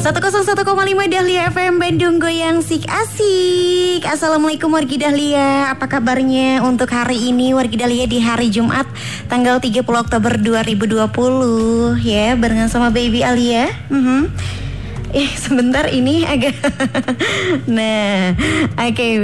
[0.00, 0.64] 101,5
[1.12, 4.00] Dahlia FM Bandung Goyang Sik Asik.
[4.08, 5.68] Assalamualaikum wargi Dahlia.
[5.76, 8.88] Apa kabarnya untuk hari ini wargi Dahlia di hari Jumat
[9.28, 13.68] Tanggal 30 Oktober 2020 Ya barengan sama Baby Alia.
[13.92, 14.20] Mm -hmm.
[15.10, 16.54] Eh sebentar ini agak
[17.74, 18.30] Nah
[18.78, 18.94] Oke.
[18.94, 19.14] Okay.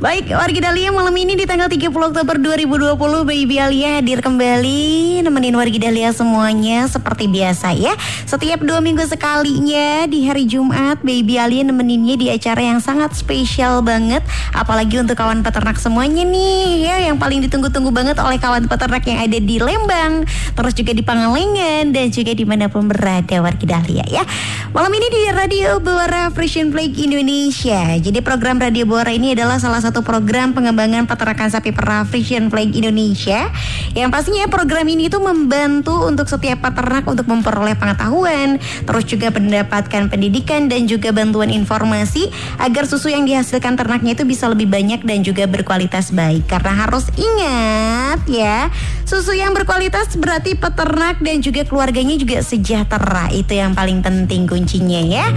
[0.00, 2.96] Baik wargi Dahlia malam ini di tanggal 30 Oktober 2020
[3.28, 7.92] Baby Alia hadir kembali Nemenin wargi Dahlia semuanya Seperti biasa ya.
[8.24, 13.84] Setiap dua minggu sekalinya Di hari Jumat Baby Alia nemeninnya di acara yang sangat spesial
[13.84, 14.24] banget.
[14.56, 19.20] Apalagi untuk kawan peternak semuanya nih ya Yang paling ditunggu-tunggu banget oleh kawan peternak yang
[19.20, 20.24] ada di Lembang
[20.56, 24.24] Terus juga di Pangalengan Dan juga di mana pun berada wargi Dahlia ya.
[24.72, 27.98] Malam ini di Radio Bawara Frisian Flag Indonesia.
[27.98, 32.70] Jadi program Radio Bawara ini adalah salah satu program pengembangan peternakan sapi perah Frisian Flag
[32.70, 33.50] Indonesia.
[33.96, 40.12] Yang pastinya program ini itu membantu untuk setiap peternak untuk memperoleh pengetahuan, terus juga mendapatkan
[40.12, 42.28] pendidikan dan juga bantuan informasi
[42.62, 46.44] agar susu yang dihasilkan ternaknya itu bisa lebih banyak dan juga berkualitas baik.
[46.44, 48.68] Karena harus ingat ya,
[49.08, 53.32] susu yang berkualitas berarti peternak dan juga keluarganya juga sejahtera.
[53.32, 55.28] Itu yang paling penting kuncinya ya ya.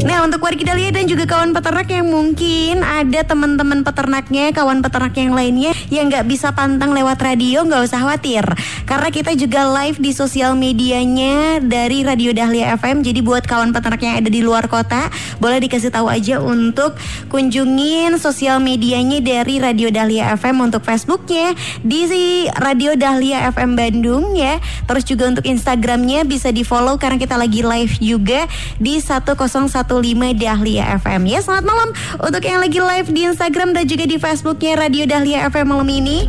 [0.00, 5.12] Nah untuk warga Dahlia dan juga kawan peternak yang mungkin ada teman-teman peternaknya, kawan peternak
[5.12, 8.44] yang lainnya yang nggak bisa pantang lewat radio, nggak usah khawatir.
[8.88, 13.04] Karena kita juga live di sosial medianya dari Radio Dahlia FM.
[13.04, 16.96] Jadi buat kawan peternak yang ada di luar kota, boleh dikasih tahu aja untuk
[17.28, 21.52] kunjungin sosial medianya dari Radio Dahlia FM untuk Facebooknya
[21.84, 22.08] di
[22.56, 24.60] Radio Dahlia FM Bandung ya.
[24.88, 28.48] Terus juga untuk Instagramnya bisa di follow karena kita lagi live juga
[28.80, 31.40] di 1015 Dahlia FM ya.
[31.40, 31.88] Selamat malam
[32.20, 36.28] untuk yang lagi live di Instagram dan juga di Facebooknya Radio Dahlia FM malam ini.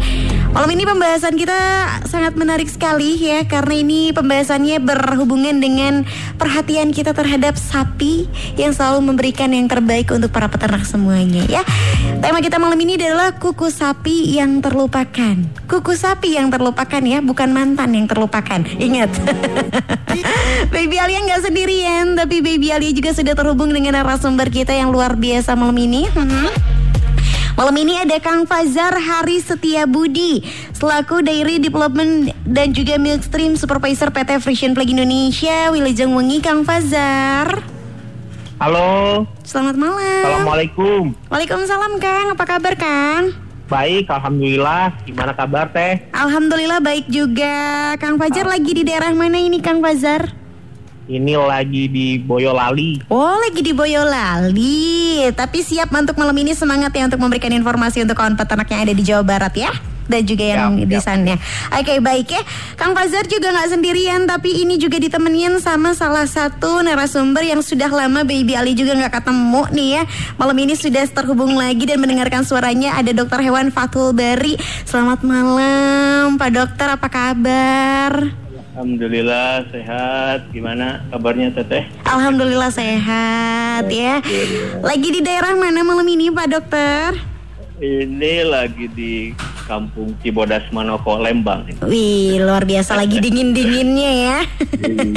[0.51, 1.59] Malam ini pembahasan kita
[2.11, 6.03] sangat menarik sekali ya karena ini pembahasannya berhubungan dengan
[6.35, 8.27] perhatian kita terhadap sapi
[8.59, 11.63] yang selalu memberikan yang terbaik untuk para peternak semuanya ya.
[12.19, 15.39] Tema kita malam ini adalah kuku sapi yang terlupakan.
[15.65, 18.61] Kuku sapi yang terlupakan ya, bukan mantan yang terlupakan.
[18.77, 19.09] Ingat.
[20.75, 25.17] Baby Alia nggak sendirian, tapi Baby Alia juga sudah terhubung dengan narasumber kita yang luar
[25.17, 26.05] biasa malam ini.
[26.13, 26.53] Hmm.
[27.57, 30.45] Malam ini ada Kang Fazar Hari Setia Budi
[30.77, 37.61] selaku Dairy Development dan juga Milkstream Supervisor PT Frisian Flag Indonesia Wilujeng Wengi Kang Fazar.
[38.61, 39.25] Halo.
[39.41, 40.25] Selamat malam.
[40.25, 41.17] Assalamualaikum.
[41.33, 42.25] Waalaikumsalam Kang.
[42.37, 43.33] Apa kabar Kang?
[43.71, 44.91] Baik, alhamdulillah.
[45.07, 46.03] Gimana kabar Teh?
[46.11, 47.93] Alhamdulillah baik juga.
[48.01, 50.40] Kang Fajar lagi di daerah mana ini Kang Fajar?
[51.11, 53.11] Ini lagi di Boyolali.
[53.11, 55.27] Oh, lagi di Boyolali.
[55.35, 58.93] Tapi siap untuk malam ini semangat ya untuk memberikan informasi untuk kawan peternak yang ada
[58.95, 59.75] di Jawa Barat ya
[60.07, 61.35] dan juga yang yep, di sana.
[61.71, 62.43] Oke baik ya,
[62.79, 67.91] Kang Fazar juga nggak sendirian, tapi ini juga ditemenin sama salah satu narasumber yang sudah
[67.91, 70.03] lama Baby Ali juga nggak ketemu nih ya.
[70.39, 74.55] Malam ini sudah terhubung lagi dan mendengarkan suaranya ada Dokter Hewan Fatul Bari.
[74.87, 78.40] Selamat malam, Pak Dokter, apa kabar?
[78.71, 80.47] Alhamdulillah sehat.
[80.55, 81.91] Gimana kabarnya Teteh?
[82.07, 84.23] Alhamdulillah sehat ya.
[84.79, 87.19] Lagi di daerah mana malam ini Pak Dokter?
[87.83, 89.35] Ini lagi di
[89.67, 91.67] Kampung Cibodas Manoko Lembang.
[91.83, 94.39] Wih, luar biasa lagi dingin-dinginnya ya.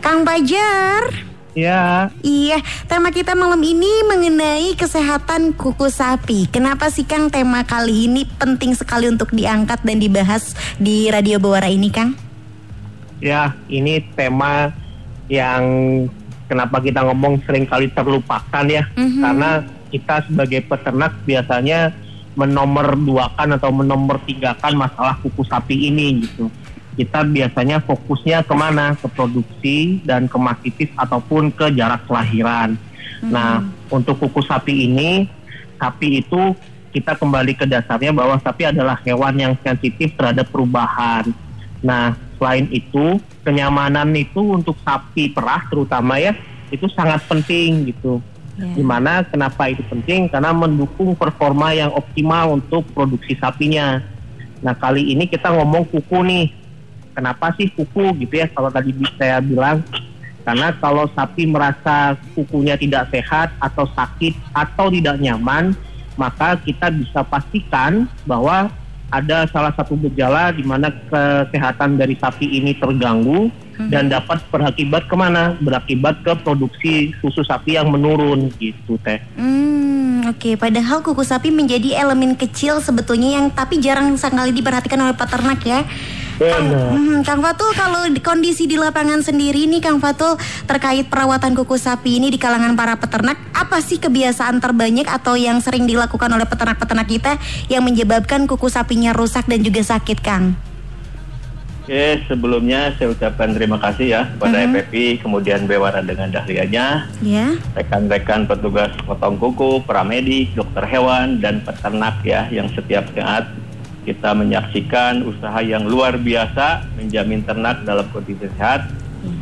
[0.00, 1.35] Kang Pajar.
[1.56, 2.12] Ya.
[2.20, 6.44] Iya, tema kita malam ini mengenai kesehatan kuku sapi.
[6.52, 11.72] Kenapa sih Kang tema kali ini penting sekali untuk diangkat dan dibahas di Radio Bawara
[11.72, 12.12] ini, Kang?
[13.24, 14.68] Ya, ini tema
[15.32, 15.64] yang
[16.44, 18.84] kenapa kita ngomong sering kali terlupakan ya.
[18.92, 19.22] Mm-hmm.
[19.24, 19.50] Karena
[19.88, 21.96] kita sebagai peternak biasanya
[22.36, 26.52] menomor duakan atau menomor tigakan masalah kuku sapi ini gitu
[26.96, 32.80] kita biasanya fokusnya ke mana ke produksi dan ke masitis ataupun ke jarak kelahiran.
[33.20, 33.30] Hmm.
[33.30, 33.52] Nah
[33.92, 35.28] untuk kuku sapi ini
[35.76, 36.56] sapi itu
[36.96, 41.28] kita kembali ke dasarnya bahwa sapi adalah hewan yang sensitif terhadap perubahan.
[41.84, 46.32] Nah selain itu kenyamanan itu untuk sapi perah terutama ya
[46.72, 48.18] itu sangat penting gitu.
[48.56, 48.72] Ya.
[48.72, 50.32] Di mana kenapa itu penting?
[50.32, 54.00] Karena mendukung performa yang optimal untuk produksi sapinya.
[54.64, 56.46] Nah kali ini kita ngomong kuku nih.
[57.16, 58.46] Kenapa sih kuku gitu ya?
[58.52, 59.80] Kalau tadi saya bilang
[60.44, 65.74] karena kalau sapi merasa kukunya tidak sehat atau sakit atau tidak nyaman,
[66.14, 68.70] maka kita bisa pastikan bahwa
[69.10, 73.50] ada salah satu gejala di mana kesehatan dari sapi ini terganggu
[73.90, 75.54] dan dapat berakibat ke mana?
[75.60, 79.20] Berakibat ke produksi susu sapi yang menurun gitu teh.
[79.36, 80.56] Hmm, oke.
[80.56, 85.84] Padahal kuku sapi menjadi elemen kecil sebetulnya yang tapi jarang sekali diperhatikan oleh peternak ya.
[86.36, 90.36] Kang, hmm, Kang Fatul kalau di- kondisi di lapangan sendiri nih Kang Fatul
[90.68, 95.64] terkait perawatan kuku sapi ini di kalangan para peternak, apa sih kebiasaan terbanyak atau yang
[95.64, 97.32] sering dilakukan oleh peternak-peternak kita
[97.72, 100.52] yang menyebabkan kuku sapinya rusak dan juga sakit, Kang?
[101.86, 104.64] Oke, sebelumnya saya ucapkan terima kasih ya kepada Mhm.
[104.68, 107.54] FPP, kemudian Bewara dengan dahlianya, Ya.
[107.72, 113.46] rekan-rekan petugas potong kuku, pramedik, dokter hewan, dan peternak ya yang setiap saat
[114.06, 118.86] kita menyaksikan usaha yang luar biasa menjamin ternak dalam kondisi sehat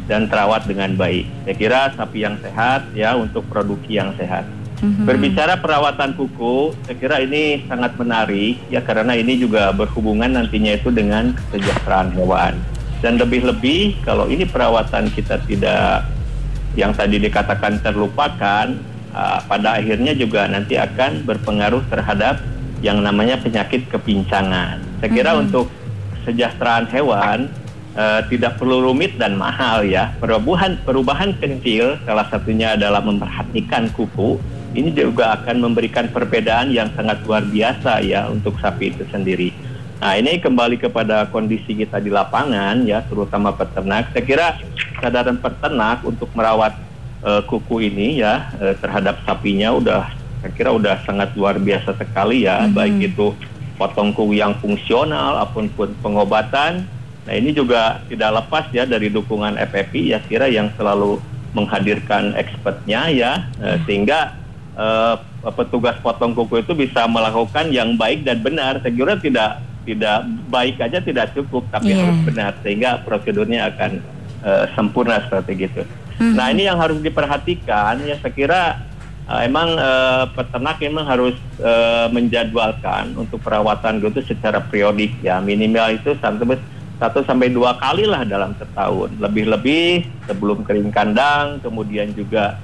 [0.09, 1.29] dan terawat dengan baik.
[1.45, 4.49] Saya kira sapi yang sehat ya untuk produksi yang sehat.
[4.81, 5.05] Mhm.
[5.05, 10.89] Berbicara perawatan kuku, saya kira ini sangat menarik ya karena ini juga berhubungan nantinya itu
[10.89, 12.57] dengan kesejahteraan hewan.
[13.05, 16.09] Dan lebih-lebih kalau ini perawatan kita tidak
[16.75, 18.73] yang tadi dikatakan terlupakan,
[19.13, 22.41] ah, pada akhirnya juga nanti akan berpengaruh terhadap
[22.85, 24.77] yang namanya penyakit kepincangan.
[25.01, 25.73] Saya kira untuk
[26.21, 27.49] kesejahteraan hewan
[27.97, 30.13] eh, tidak perlu rumit dan mahal ya.
[30.21, 34.37] Perubahan perubahan kecil salah satunya adalah memperhatikan kuku.
[34.77, 39.55] Ini juga akan memberikan perbedaan yang sangat luar biasa ya untuk sapi itu sendiri.
[40.03, 44.13] Nah ini kembali kepada kondisi kita di lapangan ya, terutama peternak.
[44.13, 44.47] Saya kira
[44.99, 46.77] kesadaran peternak untuk merawat
[47.25, 52.45] eh, kuku ini ya eh, terhadap sapinya udah saya kira udah sangat luar biasa sekali
[52.45, 53.33] ya, baik itu
[53.75, 56.85] potong kuku yang fungsional apa pun pengobatan.
[57.25, 61.17] Nah ini juga tidak lepas ya dari dukungan FFP ya kira yang selalu
[61.57, 64.37] menghadirkan expertnya ya eh, sehingga
[64.77, 65.17] eh,
[65.49, 68.85] petugas potong kuku itu bisa melakukan yang baik dan benar.
[68.85, 72.05] Saya kira tidak tidak baik aja tidak cukup tapi Iya.
[72.05, 73.91] harus benar sehingga prosedurnya akan
[74.45, 75.83] eh, sempurna seperti itu.
[76.21, 78.61] Nah ini yang harus diperhatikan ya saya kira
[79.31, 85.41] eh, emang eh, peternak memang harus eh, menjadwalkan untuk perawatan gitu secara periodik ya.
[85.41, 86.61] Minimal itu sampai
[86.99, 89.11] satu sampai dua kali lah dalam setahun.
[89.19, 92.59] Lebih-lebih sebelum kering kandang kemudian juga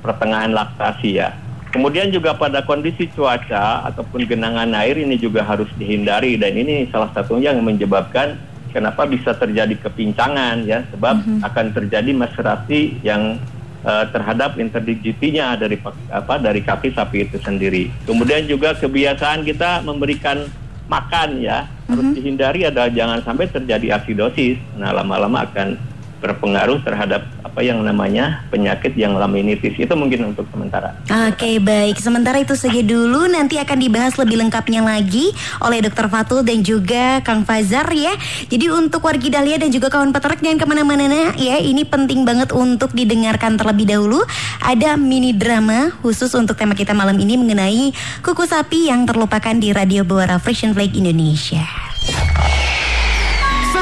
[0.00, 1.34] pertengahan laktasi ya.
[1.72, 6.36] Kemudian juga pada kondisi cuaca ataupun genangan air ini juga harus dihindari.
[6.36, 8.36] Dan ini salah satunya yang menyebabkan
[8.76, 10.84] kenapa bisa terjadi kepincangan ya.
[10.92, 13.40] Sebab akan terjadi maserasi yang
[13.82, 15.76] eh, terhadap interdigitinya dari
[16.10, 17.90] apa dari kaki sapi itu sendiri.
[18.08, 20.48] Kemudian juga kebiasaan kita memberikan
[20.90, 24.58] makan ya harus dihindari adalah jangan sampai terjadi asidosis.
[24.80, 25.76] Nah lama-lama akan
[26.22, 30.96] berpengaruh terhadap apa yang namanya penyakit yang laminitis itu mungkin untuk sementara.
[31.28, 36.08] Oke baik, sementara itu saja dulu nanti akan dibahas lebih lengkapnya lagi oleh Dr.
[36.08, 38.16] Fatul dan juga Kang Fazar ya.
[38.48, 41.60] Jadi untuk wargi Dahlia dan juga kawan peternak jangan ke mana-mana ya.
[41.60, 44.24] Ini penting banget untuk didengarkan terlebih dahulu.
[44.64, 47.92] Ada mini drama khusus untuk tema kita malam ini mengenai
[48.24, 51.91] kuku sapi yang terlupakan di Radio Buara Fresh and Flake Indonesia.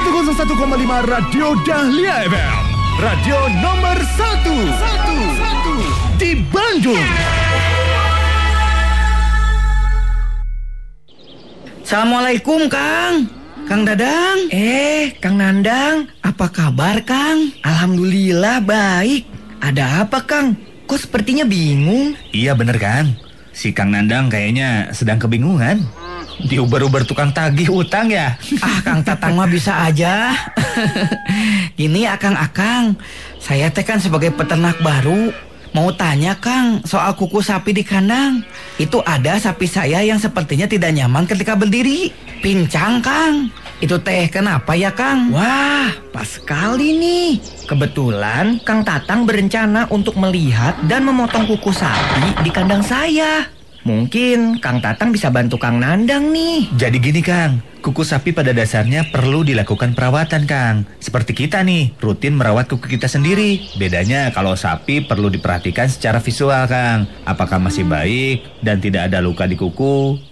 [0.00, 0.56] 101,5
[1.04, 2.62] Radio Dahlia FM.
[3.04, 4.48] Radio nomor 1.
[6.16, 7.04] Di Bandung.
[11.84, 13.28] Assalamualaikum Kang
[13.68, 17.52] Kang Dadang Eh, Kang Nandang, Apa kabar Kang?
[17.60, 19.28] alhamdulillah baik.
[19.60, 20.56] Ada apa, Kang?
[20.88, 22.16] Kok sepertinya bingung?
[22.32, 23.12] Iya bener kan?
[23.52, 25.84] Si Kang Nandang kayaknya sedang kebingungan.
[26.46, 28.38] Diuber-uber tukang tagih utang ya.
[28.64, 30.32] Ah Kang Tatang mah bisa aja
[31.78, 32.96] Gini akang-akang
[33.40, 35.32] Saya teh kan sebagai peternak baru
[35.70, 38.42] Mau tanya Kang soal kuku sapi di kandang
[38.74, 42.10] Itu ada sapi saya yang sepertinya tidak nyaman ketika berdiri
[42.42, 45.32] Pincang Kang Itu teh kenapa ya Kang?
[45.32, 47.40] Wah, pas sekali nih.
[47.64, 53.59] Kebetulan Kang Tatang berencana untuk melihat dan memotong kuku sapi di kandang saya.
[53.80, 56.68] Mungkin Kang Tatang bisa bantu Kang Nandang nih.
[56.76, 60.84] Jadi gini Kang, kuku sapi pada dasarnya perlu dilakukan perawatan Kang.
[61.00, 63.72] Seperti kita nih, rutin merawat kuku kita sendiri.
[63.80, 67.08] Bedanya kalau sapi perlu diperhatikan secara visual Kang.
[67.24, 70.30] Apakah masih baik dan tidak ada luka di kuku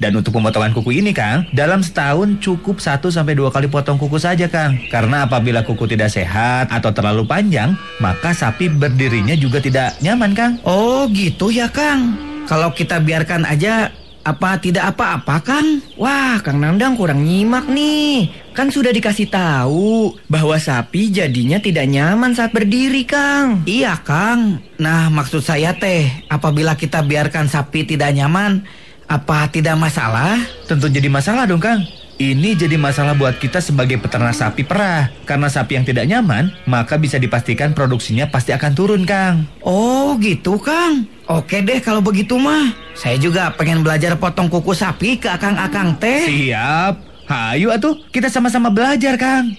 [0.00, 4.16] Dan untuk pemotongan kuku ini Kang, dalam setahun cukup 1 sampai dua kali potong kuku
[4.16, 4.80] saja Kang.
[4.88, 10.52] Karena apabila kuku tidak sehat atau terlalu panjang, maka sapi berdirinya juga tidak nyaman Kang.
[10.64, 12.25] Oh gitu ya Kang.
[12.46, 13.90] Kalau kita biarkan aja
[14.26, 15.82] apa tidak apa-apa Kang?
[15.94, 18.26] Wah, Kang Nandang kurang nyimak nih.
[18.54, 23.62] Kan sudah dikasih tahu bahwa sapi jadinya tidak nyaman saat berdiri, Kang.
[23.66, 24.62] Iya Kang.
[24.82, 28.66] Nah maksud saya teh, apabila kita biarkan sapi tidak nyaman,
[29.06, 30.38] apa tidak masalah?
[30.66, 31.82] Tentu jadi masalah dong Kang.
[32.16, 35.12] Ini jadi masalah buat kita sebagai peternak sapi perah.
[35.28, 39.44] Karena sapi yang tidak nyaman, maka bisa dipastikan produksinya pasti akan turun, Kang.
[39.60, 41.04] Oh, gitu, Kang.
[41.28, 42.72] Oke deh kalau begitu mah.
[42.96, 46.24] Saya juga pengen belajar potong kuku sapi ke akang-akang teh.
[46.24, 46.94] Siap.
[47.28, 49.52] Hayu atuh, kita sama-sama belajar, Kang.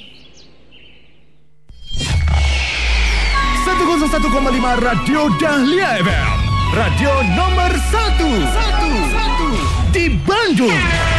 [3.85, 6.37] 101,5 Radio Dahlia FM.
[6.73, 8.17] Radio nomor 1.
[9.93, 9.93] 1.
[9.93, 11.16] Di Bandung.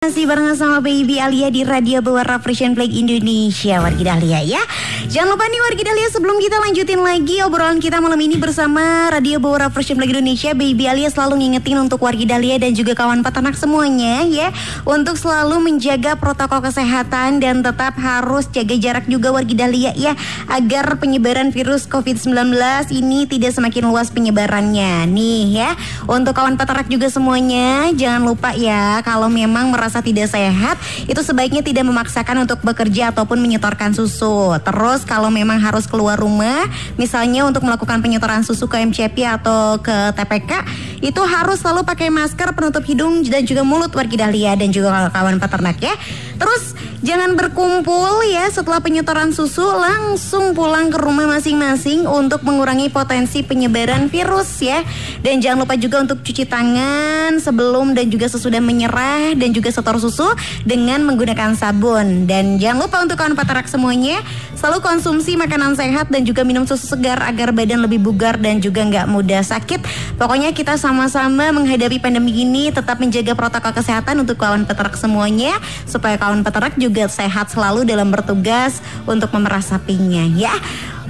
[0.00, 3.84] Masih bareng sama Baby Alia di Radio Berwarna Frisian Flag Indonesia.
[3.84, 4.64] Wargi Dahlia ya.
[5.12, 9.36] Jangan lupa nih Wargi Dahlia sebelum kita lanjutin lagi obrolan kita malam ini bersama Radio
[9.36, 13.60] Berwarna Frisian Flag Indonesia Baby Alia selalu ngingetin untuk Wargi Dahlia dan juga kawan peternak
[13.60, 14.48] semuanya ya
[14.88, 20.16] Untuk selalu menjaga protokol kesehatan dan tetap harus jaga jarak juga Wargi Dahlia ya
[20.48, 22.56] Agar penyebaran virus COVID-19
[22.96, 25.04] ini tidak semakin luas penyebarannya.
[25.12, 25.76] Nih ya
[26.08, 30.78] Untuk kawan peternak juga semuanya jangan lupa ya kalau memang merasa merasa tidak sehat,
[31.10, 34.54] itu sebaiknya tidak memaksakan untuk bekerja ataupun menyetorkan susu.
[34.62, 40.14] Terus kalau memang harus keluar rumah, misalnya untuk melakukan penyetoran susu ke MCP atau ke
[40.14, 40.62] TPK,
[41.02, 45.42] itu harus selalu pakai masker penutup hidung dan juga mulut wargi dahlia dan juga kawan
[45.42, 45.98] peternak ya.
[46.38, 53.42] Terus jangan berkumpul ya setelah penyetoran susu langsung pulang ke rumah masing-masing untuk mengurangi potensi
[53.42, 54.86] penyebaran virus ya.
[55.20, 59.96] Dan jangan lupa juga untuk cuci tangan sebelum dan juga sesudah menyerah dan juga setor
[59.96, 60.28] susu
[60.68, 62.28] dengan menggunakan sabun.
[62.28, 64.20] Dan jangan lupa untuk kawan peternak semuanya
[64.60, 68.84] selalu konsumsi makanan sehat dan juga minum susu segar agar badan lebih bugar dan juga
[68.84, 69.80] nggak mudah sakit.
[70.20, 75.56] Pokoknya kita sama-sama menghadapi pandemi ini tetap menjaga protokol kesehatan untuk kawan peternak semuanya
[75.88, 80.52] supaya kawan peternak juga sehat selalu dalam bertugas untuk memerah sapinya ya.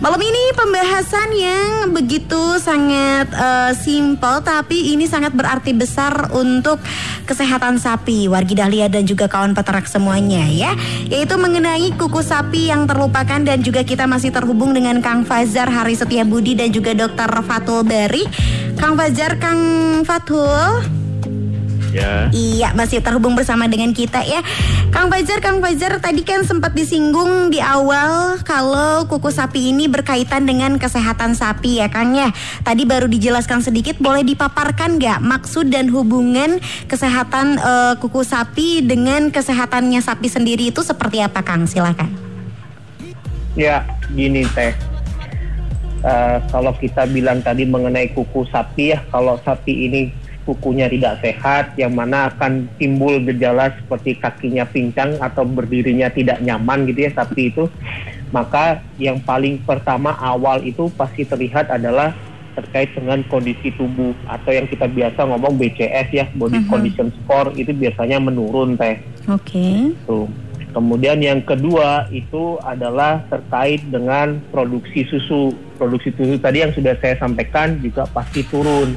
[0.00, 6.80] Malam ini pembahasan yang begitu sangat uh, simpel tapi ini sangat berarti besar untuk
[7.28, 10.72] kesehatan sapi, wargi dahlia dan juga kawan peternak semuanya ya.
[11.04, 15.92] Yaitu mengenai kuku sapi yang terlupakan dan juga kita masih terhubung dengan Kang Fazar Hari
[15.92, 18.24] Setia Budi dan juga Dokter Fatul Bari.
[18.80, 19.60] Kang Fajar, Kang
[20.08, 20.99] Fatul.
[21.90, 22.30] Ya.
[22.30, 24.46] Iya, masih terhubung bersama dengan kita ya.
[24.94, 30.46] Kang Fajar, Kang Fajar tadi kan sempat disinggung di awal kalau kuku sapi ini berkaitan
[30.46, 32.30] dengan kesehatan sapi ya Kang ya.
[32.62, 39.34] Tadi baru dijelaskan sedikit, boleh dipaparkan nggak maksud dan hubungan kesehatan uh, kuku sapi dengan
[39.34, 41.66] kesehatannya sapi sendiri itu seperti apa Kang?
[41.66, 42.10] Silakan.
[43.58, 43.82] Ya,
[44.14, 44.70] gini teh.
[46.00, 51.78] Uh, kalau kita bilang tadi mengenai kuku sapi ya, kalau sapi ini kukunya tidak sehat,
[51.78, 57.54] yang mana akan timbul gejala seperti kakinya pincang atau berdirinya tidak nyaman gitu ya sapi
[57.54, 57.70] itu,
[58.34, 62.10] maka yang paling pertama awal itu pasti terlihat adalah
[62.58, 66.68] terkait dengan kondisi tubuh atau yang kita biasa ngomong BCS ya, body uh -huh.
[66.68, 68.98] condition score itu biasanya menurun teh.
[69.30, 69.94] Oke.
[70.02, 70.26] Okay.
[70.70, 75.50] Kemudian yang kedua itu adalah terkait dengan produksi susu.
[75.74, 78.94] Produksi susu tadi yang sudah saya sampaikan juga pasti turun.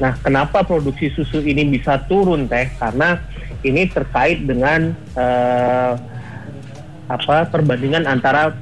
[0.00, 2.70] Nah, kenapa produksi susu ini bisa turun teh?
[2.80, 3.20] Karena
[3.62, 5.94] ini terkait dengan uh,
[7.10, 8.56] apa perbandingan antara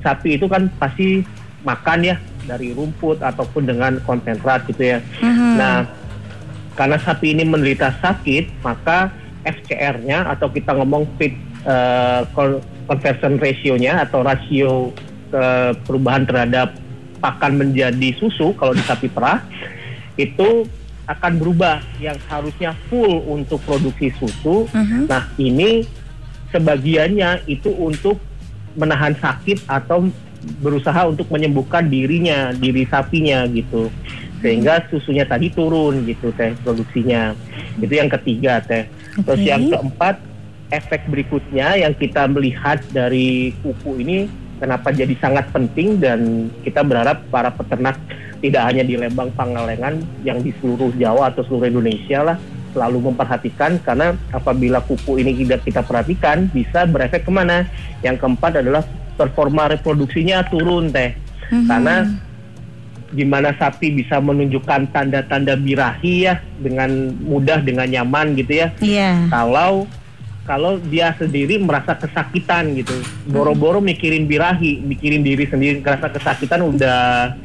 [0.00, 1.20] sapi itu kan pasti
[1.60, 2.16] makan ya
[2.48, 4.98] dari rumput ataupun dengan konsentrat gitu ya.
[5.20, 5.52] Mm-hmm.
[5.60, 5.84] Nah,
[6.74, 9.12] karena sapi ini menderita sakit, maka
[9.44, 11.36] FCR-nya atau kita ngomong feed
[11.68, 12.24] uh,
[12.88, 14.92] conversion ratio-nya atau rasio
[15.36, 16.76] uh, perubahan terhadap
[17.20, 19.44] pakan menjadi susu kalau di sapi perah
[20.18, 20.66] itu
[21.10, 24.70] akan berubah yang harusnya full untuk produksi susu.
[24.70, 25.04] Uh-huh.
[25.10, 25.82] Nah, ini
[26.54, 28.22] sebagiannya itu untuk
[28.78, 30.06] menahan sakit atau
[30.62, 33.90] berusaha untuk menyembuhkan dirinya, diri sapinya gitu.
[34.40, 37.34] Sehingga susunya tadi turun gitu teh produksinya.
[37.76, 38.86] Itu yang ketiga teh.
[38.88, 39.22] Okay.
[39.26, 40.16] Terus yang keempat
[40.70, 44.18] efek berikutnya yang kita melihat dari kuku ini
[44.62, 47.98] kenapa jadi sangat penting dan kita berharap para peternak
[48.40, 52.36] tidak hanya di Lembang Pangalengan yang di seluruh Jawa atau seluruh Indonesia lah
[52.72, 57.66] selalu memperhatikan karena apabila kuku ini tidak kita perhatikan bisa berefek ke mana
[58.00, 58.86] yang keempat adalah
[59.18, 61.66] performa reproduksinya turun teh mm-hmm.
[61.66, 61.96] karena
[63.10, 68.68] gimana sapi bisa menunjukkan tanda-tanda birahi ya dengan mudah dengan nyaman gitu ya.
[68.78, 69.26] Iya.
[69.28, 69.90] Kalau
[70.48, 72.96] kalau dia sendiri merasa kesakitan gitu,
[73.28, 77.36] boro-boro mikirin birahi, mikirin diri sendiri, kerasa kesakitan udah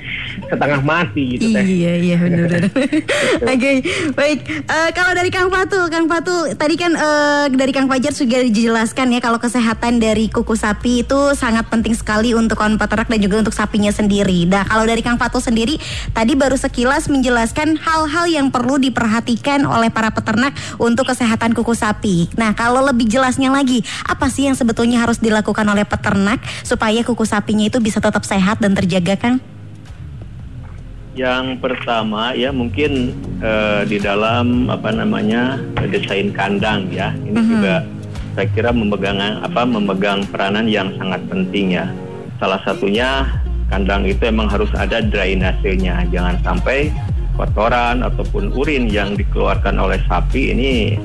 [0.48, 1.64] setengah mati gitu teh.
[1.64, 2.72] Iya iya benar.
[3.54, 3.72] Oke
[4.16, 4.40] baik.
[4.48, 9.12] Eh, kalau dari Kang Fatu, Kang Fatu tadi kan eh, dari Kang Fajar sudah dijelaskan
[9.16, 13.44] ya kalau kesehatan dari kuku sapi itu sangat penting sekali untuk kawan peternak dan juga
[13.44, 14.48] untuk sapinya sendiri.
[14.48, 15.78] Nah kalau dari Kang Fatu sendiri
[16.16, 22.32] tadi baru sekilas menjelaskan hal-hal yang perlu diperhatikan oleh para peternak untuk kesehatan kuku sapi.
[22.40, 27.28] Nah kalau lebih jelasnya lagi apa sih yang sebetulnya harus dilakukan oleh peternak supaya kuku
[27.28, 29.44] sapinya itu bisa tetap sehat dan terjaga Kang?
[31.16, 33.12] Yang pertama ya mungkin
[33.44, 35.60] eh, di dalam apa namanya
[35.92, 37.50] desain kandang ya ini Mhm.
[37.52, 37.75] juga
[38.36, 41.88] saya kira memegang apa memegang peranan yang sangat penting ya.
[42.36, 43.24] Salah satunya
[43.72, 46.04] kandang itu emang harus ada drainasenya.
[46.12, 46.92] Jangan sampai
[47.40, 51.00] kotoran ataupun urin yang dikeluarkan oleh sapi ini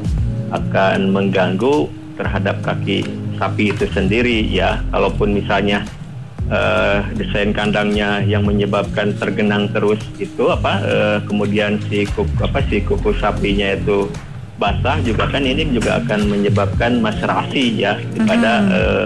[0.50, 1.88] akan mengganggu
[2.18, 3.06] terhadap kaki
[3.40, 4.84] sapi itu sendiri ya.
[4.92, 5.86] Kalaupun misalnya
[6.50, 12.84] eh, desain kandangnya yang menyebabkan tergenang terus itu apa eh, kemudian si kuku apa si
[12.84, 14.10] kuku sapinya itu
[14.60, 17.96] basah juga kan ini juga akan menyebabkan maserasi ya
[18.28, 19.04] pada eh,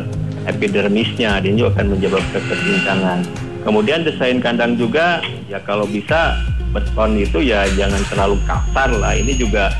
[0.50, 3.20] epidermisnya dan juga akan menyebabkan kesenjangan.
[3.64, 6.36] Kemudian desain kandang juga ya kalau bisa
[6.74, 9.14] beton itu ya jangan terlalu kasar lah.
[9.16, 9.72] Ini juga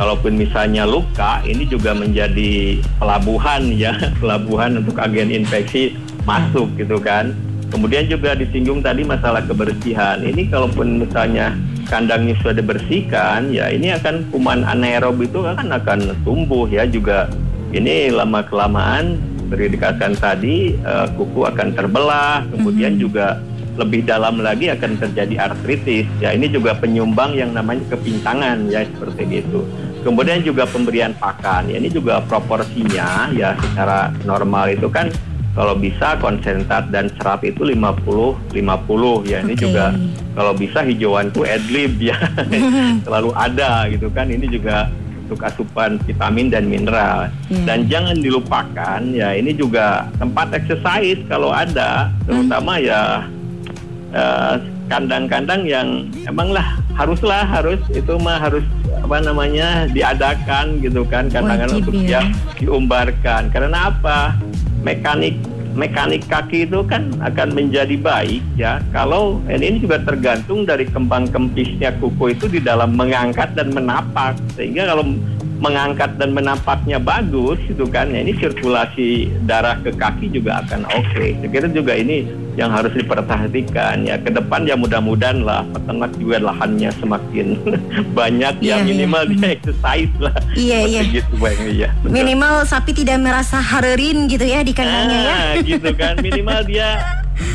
[0.00, 3.92] kalaupun misalnya luka ini juga menjadi pelabuhan ya,
[4.24, 5.92] pelabuhan untuk agen infeksi
[6.24, 7.36] masuk gitu kan.
[7.68, 10.24] Kemudian juga disinggung tadi masalah kebersihan.
[10.24, 11.54] Ini kalaupun misalnya
[11.86, 17.28] kandangnya sudah dibersihkan, ya ini akan kuman anaerob itu kan akan tumbuh ya juga.
[17.70, 23.38] Ini lama kelamaan seperti dikatakan tadi eh, kuku akan terbelah, kemudian juga
[23.78, 26.10] lebih dalam lagi akan terjadi artritis.
[26.18, 29.62] Ya ini juga penyumbang yang namanya kepintangan ya seperti itu.
[30.00, 31.68] Kemudian juga pemberian pakan.
[31.68, 35.12] Ya ini juga proporsinya ya secara normal itu kan
[35.50, 38.54] kalau bisa konsentrat dan serat itu 50 50
[39.26, 39.66] ya ini Oke.
[39.66, 39.90] juga
[40.32, 42.14] kalau bisa hijauan tuh adlib ya
[43.04, 44.86] selalu ada gitu kan ini juga
[45.26, 47.66] untuk asupan vitamin dan mineral Iya.
[47.66, 53.26] dan jangan dilupakan ya ini juga tempat exercise kalau ada terutama ya
[54.14, 54.54] eh,
[54.86, 55.88] kandang-kandang yang
[56.26, 58.62] emanglah haruslah harus itu mah harus
[59.10, 62.22] apa namanya diadakan gitu kan kandang-kandang Wajib untuk ya.
[62.22, 62.22] dia
[62.62, 63.50] diumbarkan.
[63.50, 64.38] Karena apa?
[64.86, 65.34] Mekanik
[65.74, 68.78] mekanik kaki itu kan akan menjadi baik ya.
[68.94, 74.38] Kalau ini juga tergantung dari kembang kempisnya kuku itu di dalam mengangkat dan menapak.
[74.54, 75.02] Sehingga kalau
[75.58, 81.34] mengangkat dan menapaknya bagus itu kan ya ini sirkulasi darah ke kaki juga akan oke.
[81.34, 86.36] Saya kira juga ini yang harus diperhatikan ya ke depan ya mudah-mudahan lah peternak juga
[86.42, 87.46] lahannya semakin
[88.18, 89.32] banyak Iya, ya minimal iya.
[89.32, 91.00] dia exercise lah Iya, iya.
[91.06, 91.56] gitu Bang.
[91.62, 92.12] iya betul.
[92.12, 95.32] Minimal sapi tidak merasa harerin gitu ya di kandangnya ya.
[95.32, 96.88] Ah, gitu kan minimal dia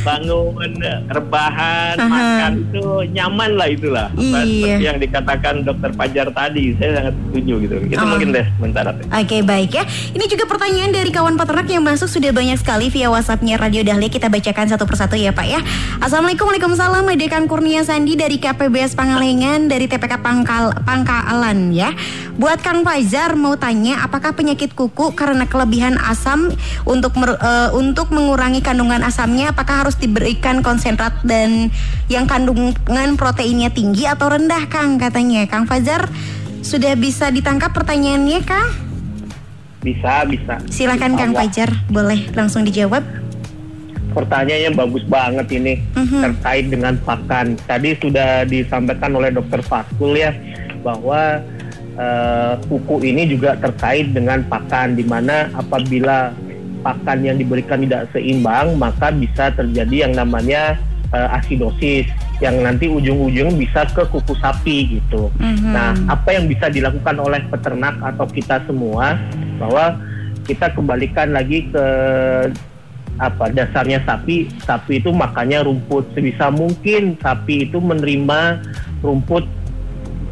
[0.01, 2.09] bangun rebahan Aha.
[2.09, 4.33] makan itu nyaman lah itulah Iya.
[4.41, 8.07] seperti yang dikatakan dokter Pajar tadi saya sangat setuju gitu itu Ah.
[8.07, 8.91] mungkin deh sementara.
[9.11, 13.07] Oke baik ya Ini juga pertanyaan dari kawan peternak yang masuk sudah banyak sekali via
[13.07, 15.59] whatsappnya Radio Dahlia Kita bacakan satu persatu ya Pak ya
[15.99, 21.91] Assalamualaikum Waalaikumsalam Ada Kang Kurnia Sandi dari KPBS Pangalengan Dari TPK Pangkal, Pangkalan ya
[22.37, 26.53] Buat Kang Fajar mau tanya Apakah penyakit kuku karena kelebihan asam
[26.85, 31.73] Untuk mer- eh, untuk mengurangi kandungan asamnya Apakah harus diberikan konsentrat dan
[32.07, 36.07] yang kandungan proteinnya tinggi atau rendah Kang katanya Kang Fajar
[36.65, 38.85] sudah bisa ditangkap pertanyaannya Kang?
[39.85, 40.57] Bisa, bisa.
[40.65, 41.37] Silakan Kang.
[41.37, 43.05] Fajar, boleh langsung dijawab.
[44.15, 46.19] Pertanyaannya bagus banget ini Mhm.
[46.23, 47.59] terkait dengan pakan.
[47.67, 50.31] Tadi sudah disampaikan oleh Dokter Faskul ya
[50.79, 51.43] bahwa
[51.95, 56.35] eh, kuku ini juga terkait dengan pakan, di mana apabila
[56.83, 60.75] pakan yang diberikan tidak seimbang maka bisa terjadi yang namanya
[61.15, 62.03] eh, asidosis
[62.43, 65.31] yang nanti ujung-ujung bisa ke kuku sapi gitu.
[65.39, 65.71] Mhm.
[65.71, 69.15] Nah, apa yang bisa dilakukan oleh peternak atau kita semua
[69.55, 69.95] bahwa
[70.43, 71.85] kita kembalikan lagi ke
[73.15, 78.59] apa dasarnya sapi, sapi itu makannya rumput sebisa mungkin sapi itu menerima
[78.99, 79.47] rumput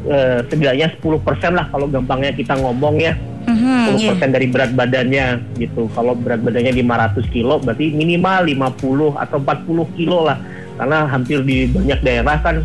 [0.08, 3.16] eh, setidaknya 10% lah kalau gampangnya kita ngomong ya.
[3.44, 4.28] Mhm, 10% iya.
[4.32, 5.26] dari berat badannya
[5.60, 5.92] gitu.
[5.92, 10.40] Kalau berat badannya 500 kilo berarti minimal 50 atau 40 kilo lah.
[10.80, 12.64] Karena hampir di banyak daerah kan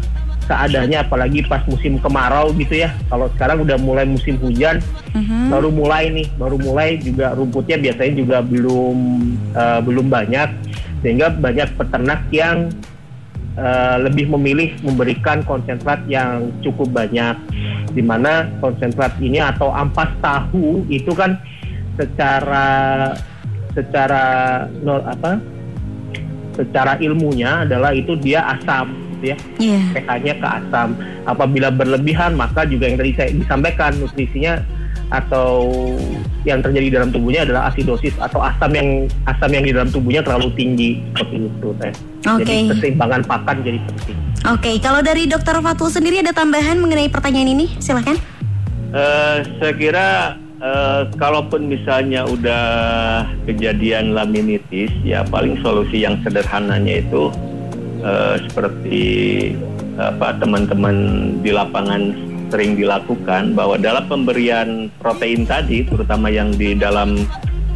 [0.49, 2.97] seadanya apalagi pas musim kemarau gitu ya.
[3.13, 4.81] Kalau sekarang udah mulai musim hujan
[5.13, 5.53] Mhm.
[5.53, 8.97] baru mulai nih, baru mulai juga rumputnya biasanya juga belum
[9.53, 10.49] eh, belum banyak
[11.05, 12.75] sehingga banyak peternak yang
[13.59, 17.35] uh, lebih memilih memberikan konsentrat yang cukup banyak
[17.93, 21.39] di mana konsentrat ini atau ampas tahu itu kan
[21.99, 22.67] secara
[23.75, 24.25] secara
[24.87, 25.43] apa
[26.55, 28.91] secara ilmunya adalah itu dia asam
[29.23, 29.83] ya yeah.
[29.95, 34.63] pH-nya ke asam apabila berlebihan maka juga yang tadi saya disampaikan nutrisinya
[35.09, 35.73] atau
[36.45, 40.53] yang terjadi dalam tubuhnya adalah asidosis atau asam yang asam yang di dalam tubuhnya terlalu
[40.53, 41.93] tinggi seperti itu teh.
[42.25, 42.45] Okay.
[42.45, 44.19] Jadi keseimbangan pakan jadi penting.
[44.49, 44.75] Oke, okay.
[44.81, 47.67] kalau dari dokter Fatul sendiri ada tambahan mengenai pertanyaan ini?
[47.81, 48.17] Silahkan.
[48.89, 50.09] Uh, saya kira
[50.61, 52.65] uh, kalaupun misalnya udah
[53.45, 57.33] kejadian laminitis, ya paling solusi yang sederhananya itu
[58.03, 59.03] uh, seperti
[59.99, 60.97] apa teman-teman
[61.43, 62.15] di lapangan
[62.49, 67.27] sering dilakukan bahwa dalam pemberian protein tadi, terutama yang di dalam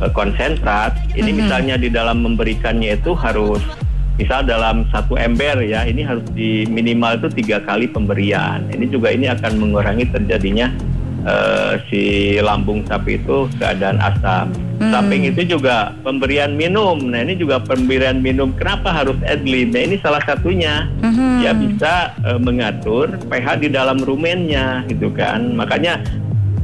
[0.01, 1.39] uh, konsentrat, ini mm -hmm.
[1.45, 3.61] misalnya di dalam memberikannya itu harus
[4.17, 8.65] misal dalam satu ember ya, ini harus di minimal itu tiga kali pemberian.
[8.71, 10.73] Ini juga ini akan mengurangi terjadinya
[11.27, 14.51] uh, si lambung sapi itu keadaan asam.
[14.83, 14.91] Hmm.
[14.91, 16.99] Samping itu juga pemberian minum.
[16.99, 18.51] Nah ini juga pemberian minum.
[18.59, 19.71] Kenapa harus adlib?
[19.71, 20.91] Nah ini salah satunya.
[21.03, 21.43] Hmm.
[21.43, 25.55] Ya bisa uh, mengatur pH di dalam rumennya gitu kan.
[25.55, 26.03] Makanya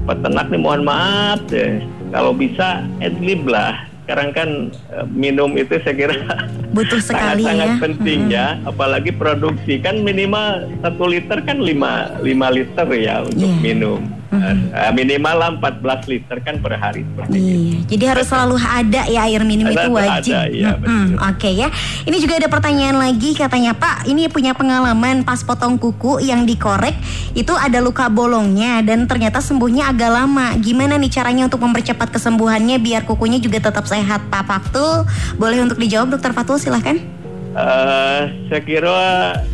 [0.06, 1.82] peternak nih mohon maaf deh.
[2.10, 4.48] Kalau bisa adlib lah sekarang kan
[4.96, 6.16] uh, minum itu saya kira
[6.76, 7.76] butuh sekali sangat, sangat ya.
[7.76, 8.32] penting hmm.
[8.32, 13.60] ya apalagi produksi kan minimal satu liter kan lima lima liter ya untuk yeah.
[13.60, 14.17] minum Hmm.
[14.28, 17.00] Uh, minimal 14 liter kan per hari.
[17.32, 20.36] Iya, jadi harus selalu ada ya air minum itu wajib.
[20.36, 21.72] Ada, iya, hmm, Oke okay, ya.
[22.04, 26.92] Ini juga ada pertanyaan lagi katanya Pak, ini punya pengalaman pas potong kuku yang dikorek
[27.32, 30.60] itu ada luka bolongnya dan ternyata sembuhnya agak lama.
[30.60, 35.08] Gimana nih caranya untuk mempercepat kesembuhannya biar kukunya juga tetap sehat Pak Faktul?
[35.40, 37.17] Boleh untuk dijawab Dokter Fatul silahkan.
[37.56, 39.00] Uh, saya kira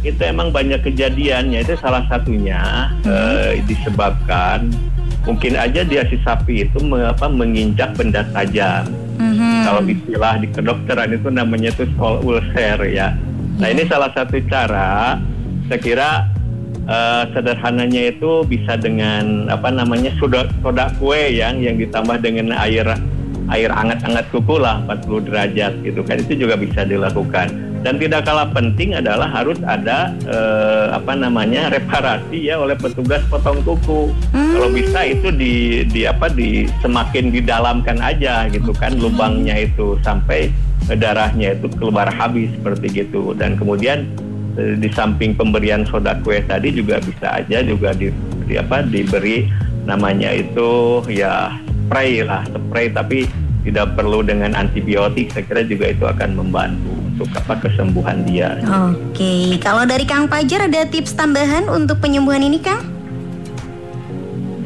[0.03, 4.69] itu emang banyak kejadian, itu salah satunya uh, disebabkan
[5.25, 8.89] mungkin aja dia si sapi itu mengapa menginjak benda tajam.
[9.17, 9.57] Mm-hmm.
[9.65, 13.17] Kalau istilah di kedokteran itu namanya itu skull ulcer ya.
[13.57, 15.17] Nah ini salah satu cara.
[15.71, 16.11] Saya kira
[16.89, 22.85] uh, sederhananya itu bisa dengan apa namanya soda soda kue yang yang ditambah dengan air
[23.53, 27.53] air hangat-hangat kuku lah 40 derajat gitu kan itu juga bisa dilakukan
[27.85, 33.61] dan tidak kalah penting adalah harus ada eh, apa namanya reparasi ya oleh petugas potong
[33.61, 34.09] kuku.
[34.33, 34.57] Hmm.
[34.57, 40.49] Kalau bisa itu di di apa di semakin didalamkan aja gitu kan lubangnya itu sampai
[40.97, 44.09] darahnya itu keluar habis seperti gitu dan kemudian
[44.57, 48.09] eh, di samping pemberian soda kue tadi juga bisa aja juga di,
[48.49, 49.45] di apa diberi
[49.85, 51.53] namanya itu ya
[51.85, 53.29] spray lah spray tapi
[53.65, 58.59] tidak perlu dengan antibiotik saya kira juga itu akan membantu untuk apa kesembuhan dia.
[58.91, 62.83] Oke, kalau dari Kang Pajar ada tips tambahan untuk penyembuhan ini, Kang?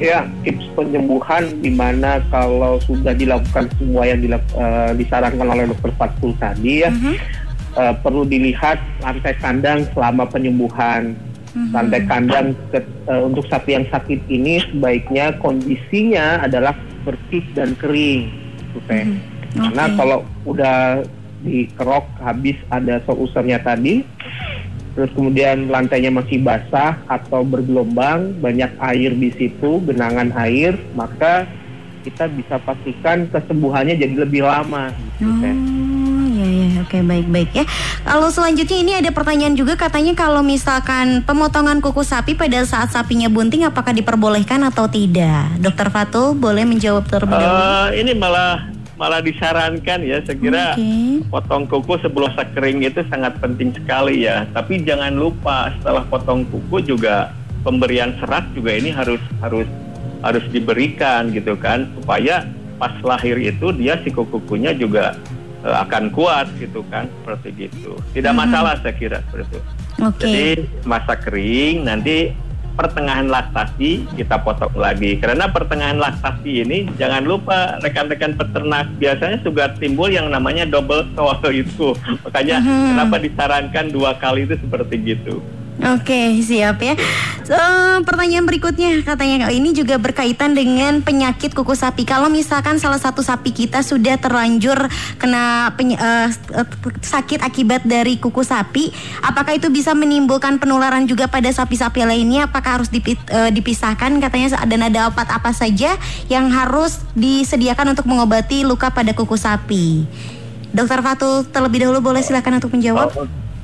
[0.00, 5.92] Ya, tips penyembuhan di mana kalau sudah dilakukan semua yang dilak, uh, disarankan oleh dokter
[5.98, 7.16] Fatul tadi ya, uh-huh.
[7.76, 11.18] uh, perlu dilihat lantai kandang selama penyembuhan.
[11.52, 11.68] Uh-huh.
[11.74, 12.78] Lantai kandang ke,
[13.10, 18.30] uh, untuk sapi yang sakit ini sebaiknya kondisinya adalah bersih dan kering,
[18.72, 19.02] supaya.
[19.02, 19.66] Uh-huh.
[19.66, 21.02] Karena kalau udah
[21.42, 24.02] dikerok habis ada usernya tadi
[24.98, 31.46] terus kemudian lantainya masih basah atau bergelombang banyak air di situ genangan air maka
[32.02, 37.64] kita bisa pastikan kesembuhannya jadi lebih lama gitu, oh, ya ya oke baik-baik ya.
[38.06, 43.28] Kalau selanjutnya ini ada pertanyaan juga katanya kalau misalkan pemotongan kuku sapi pada saat sapinya
[43.28, 45.52] bunting apakah diperbolehkan atau tidak?
[45.60, 47.60] Dokter Fatul boleh menjawab terlebih dahulu.
[47.60, 51.22] Uh, ini malah malah disarankan ya saya kira okay.
[51.30, 56.82] potong kuku sebelum kering itu sangat penting sekali ya tapi jangan lupa setelah potong kuku
[56.82, 57.30] juga
[57.62, 59.70] pemberian serat juga ini harus harus
[60.26, 62.42] harus diberikan gitu kan supaya
[62.78, 65.14] pas lahir itu dia si kuku-kukunya juga
[65.62, 68.42] uh, akan kuat gitu kan seperti gitu tidak hmm.
[68.42, 69.60] masalah saya kira seperti itu
[70.02, 70.22] okay.
[70.26, 70.46] jadi
[70.82, 72.34] masa kering nanti
[72.78, 75.18] pertengahan laktasi kita potong lagi.
[75.18, 81.42] Karena pertengahan laktasi ini jangan lupa rekan-rekan peternak biasanya juga timbul yang namanya double soal
[81.50, 81.98] itu.
[82.22, 82.86] Makanya uh -huh.
[82.94, 85.42] kenapa disarankan dua kali itu seperti gitu
[85.78, 86.98] Oke, siap ya.
[87.46, 87.54] So,
[88.02, 92.02] pertanyaan berikutnya katanya ini juga berkaitan dengan penyakit kuku sapi.
[92.02, 94.74] Kalau misalkan salah satu sapi kita sudah terlanjur
[95.22, 96.28] kena uh,
[96.98, 98.90] sakit akibat dari kuku sapi,
[99.22, 102.50] apakah itu bisa menimbulkan penularan juga pada sapi-sapi lainnya?
[102.50, 105.94] Apakah harus dipi, uh, dipisahkan katanya dan ada obat apa saja
[106.26, 110.04] yang harus disediakan untuk mengobati luka pada kuku sapi?
[110.74, 113.14] Dokter Fatul terlebih dahulu boleh silakan untuk menjawab.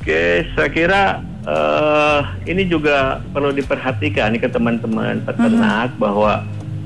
[0.01, 6.01] Oke, saya kira uh, ini juga perlu diperhatikan nih ke teman-teman peternak Mhm.
[6.01, 6.33] bahwa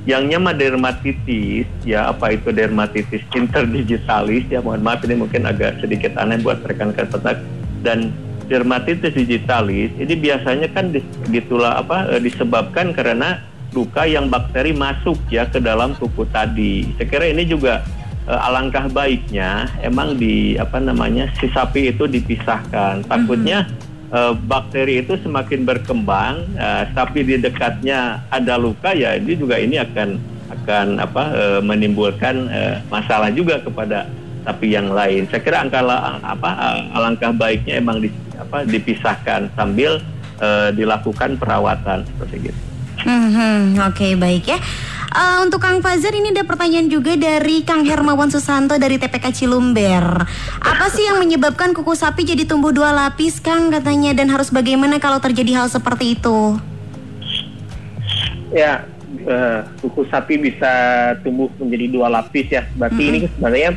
[0.09, 6.17] yang nyama dermatitis ya apa itu dermatitis interdigitalis ya mohon maaf ini mungkin agak sedikit
[6.17, 7.39] aneh buat rekan-rekan peternak
[7.85, 8.09] dan
[8.49, 13.45] dermatitis digitalis ini biasanya kan dis, gitulah apa eh, disebabkan karena
[13.77, 16.89] luka yang bakteri masuk ya ke dalam kuku tadi.
[16.97, 17.85] Saya kira ini juga
[18.25, 23.05] eh, alangkah baiknya emang di apa namanya si sapi itu dipisahkan.
[23.05, 23.69] Takutnya
[24.13, 29.79] eh, bakteri itu semakin berkembang, eh, sapi di dekatnya ada luka ya ini juga ini
[29.81, 30.19] akan
[30.49, 32.49] akan apa eh, menimbulkan
[32.89, 34.09] masalah juga kepada
[34.45, 35.29] sapi yang lain.
[35.29, 35.85] Saya kira angka
[36.25, 36.51] apa
[36.97, 38.09] alangkah baiknya emang di,
[38.41, 40.01] apa dipisahkan sambil
[40.73, 42.61] dilakukan perawatan seperti gitu.
[43.03, 44.59] Mhm, Oke baik ya.
[45.09, 50.05] Eh, untuk Kang Fazer ini ada pertanyaan juga dari Kang Hermawan Susanto dari TPK Cilumber.
[50.61, 55.01] Apa sih yang menyebabkan kuku sapi jadi tumbuh dua lapis Kang katanya dan harus bagaimana
[55.01, 56.61] kalau terjadi hal seperti itu?
[58.53, 60.73] Ya, eh, kuku sapi bisa
[61.25, 62.69] tumbuh menjadi dua lapis ya.
[62.77, 63.71] Berarti ini sebenarnya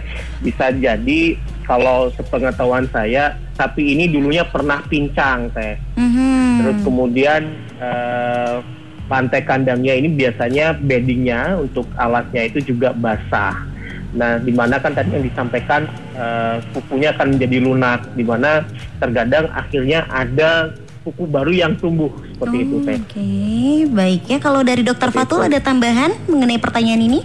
[0.43, 1.21] bisa jadi
[1.63, 5.79] kalau sepengetahuan saya sapi ini dulunya pernah pincang teh.
[5.95, 6.59] Mhm.
[6.59, 7.41] Terus kemudian
[7.79, 8.80] eh,
[9.11, 13.67] lantai kandangnya ini biasanya beddingnya untuk alatnya itu juga basah.
[14.15, 15.83] Nah, di mana kan tadi yang disampaikan
[16.15, 18.63] eh, kukunya akan menjadi lunak, di mana
[19.03, 20.71] terkadang akhirnya ada
[21.03, 22.97] kuku baru yang tumbuh seperti itu Oh, teh.
[23.01, 23.29] Oke,
[23.91, 24.37] baik ya.
[24.39, 27.19] Kalau dari Dokter Fatul ada tambahan mengenai pertanyaan ini?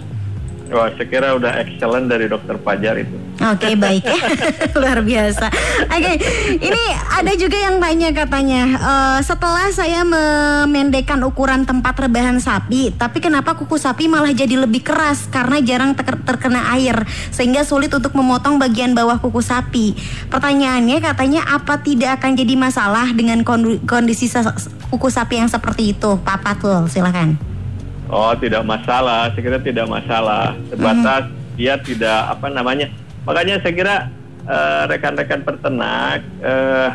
[0.67, 3.27] Wah, saya kira udah excellent dari dokter Pajar itu.
[3.37, 4.17] Oke baik ya
[4.81, 5.47] luar biasa.
[5.93, 6.13] Oke
[6.57, 13.21] ini ada juga yang tanya katanya eh, setelah saya memendekkan ukuran tempat rebahan sapi, tapi
[13.21, 18.17] kenapa kuku sapi malah jadi lebih keras karena jarang ter- terkena air sehingga sulit untuk
[18.17, 19.93] memotong bagian bawah kuku sapi.
[20.33, 23.45] Pertanyaannya katanya apa tidak akan jadi masalah dengan
[23.85, 24.25] kondisi
[24.89, 27.46] kuku sapi yang seperti itu, Pak Patul silakan.
[28.07, 29.31] Oh, tidak masalah.
[29.31, 30.55] Saya kira tidak masalah.
[30.67, 32.87] Sebatas dia tidak apa namanya.
[33.23, 33.95] Makanya saya kira
[34.43, 36.89] eh, rekan-rekan peternak eh,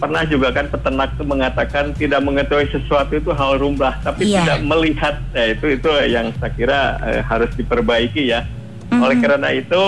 [0.00, 4.40] pernah juga kan peternak itu mengatakan tidak mengetahui sesuatu itu hal rumrah, tapi Iya.
[4.40, 5.14] tidak melihat.
[5.30, 8.48] Ya, itu itu yang saya kira eh, harus diperbaiki ya.
[8.88, 9.82] Oleh karena itu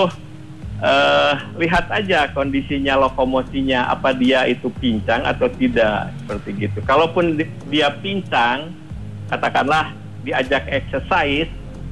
[0.77, 6.79] eh, lihat aja kondisinya lokomosinya apa dia itu pincang atau tidak seperti gitu.
[6.85, 8.69] Kalaupun di- dia pincang,
[9.25, 9.89] katakanlah
[10.25, 11.47] diajak exercise,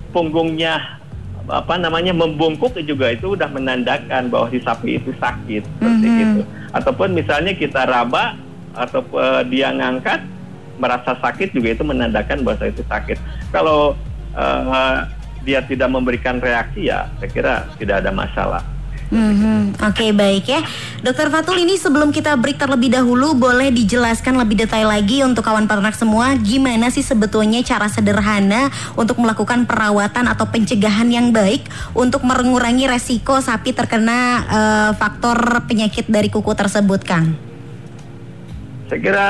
[0.10, 1.00] punggungnya
[1.44, 6.18] apa namanya membungkuk juga itu udah menandakan bahwa si sapi itu sakit seperti Mhm.
[6.18, 6.42] gitu.
[6.72, 8.40] Ataupun misalnya kita raba
[8.74, 10.24] atau eh, dia ngangkat
[10.82, 13.20] merasa sakit juga itu menandakan bahwa itu sakit.
[13.52, 13.94] Kalau
[14.34, 14.98] eh,
[15.44, 18.64] dia tidak memberikan reaksi ya saya kira tidak ada masalah.
[19.12, 20.62] Mhm, Oke baik ya
[21.02, 25.66] Dokter Fatul ini sebelum kita break terlebih dahulu Boleh dijelaskan lebih detail lagi untuk kawan
[25.66, 32.24] peternak semua Gimana sih sebetulnya cara sederhana Untuk melakukan perawatan atau pencegahan yang baik Untuk
[32.24, 37.36] mengurangi resiko sapi terkena eh, faktor penyakit dari kuku tersebut Kang
[38.88, 39.30] Saya kira